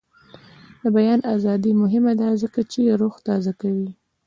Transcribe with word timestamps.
د 0.81 0.83
بیان 0.95 1.19
ازادي 1.35 1.71
مهمه 1.81 2.13
ده 2.19 2.27
ځکه 2.43 2.59
چې 2.71 2.81
روح 3.01 3.15
تازه 3.27 3.51
کوي. 3.61 3.89